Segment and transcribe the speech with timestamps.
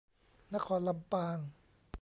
[0.53, 1.37] นครลำปาง